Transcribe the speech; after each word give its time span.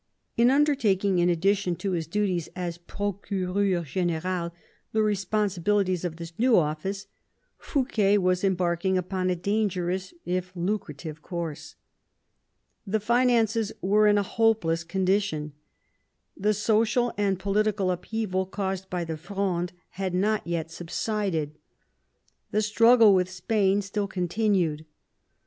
In 0.35 0.49
undertaking, 0.49 1.19
in 1.19 1.29
addition 1.29 1.75
to 1.75 1.91
his 1.91 2.07
duties 2.07 2.49
as 2.55 2.79
procureur 2.79 3.83
gM^al, 3.83 4.51
the 4.93 4.99
responsi 5.01 5.61
bilities 5.63 6.03
of 6.03 6.15
this 6.15 6.33
new 6.39 6.57
office, 6.57 7.05
Fouquet 7.59 8.17
was 8.17 8.43
embarking 8.43 8.97
upon 8.97 9.29
a 9.29 9.35
dangerous 9.35 10.11
if 10.25 10.51
lucrative 10.55 11.21
course. 11.21 11.75
The 12.87 12.99
finances 12.99 13.73
were 13.79 14.07
in 14.07 14.17
a 14.17 14.23
hopeless 14.23 14.83
condition. 14.83 15.53
The 16.35 16.55
social 16.55 17.13
and 17.15 17.37
political 17.37 17.91
upheaval 17.91 18.47
caused 18.47 18.89
by 18.89 19.03
the 19.03 19.17
Fronde 19.17 19.71
had 19.89 20.15
not 20.15 20.47
yet 20.47 20.71
subsided; 20.71 21.59
the 22.49 22.63
struggle 22.63 23.13
with 23.13 23.29
Spain 23.29 23.83
still 23.83 24.07
continued. 24.07 24.83